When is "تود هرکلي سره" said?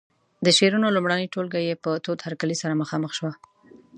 2.05-2.79